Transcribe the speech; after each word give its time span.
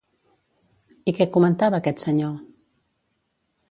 I 1.11 1.15
què 1.19 1.29
comentava 1.37 1.81
aquest 1.81 2.05
senyor? 2.09 2.37